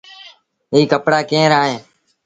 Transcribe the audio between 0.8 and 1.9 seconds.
ڪپڙآ ڪݩهݩ رآ اهيݩ۔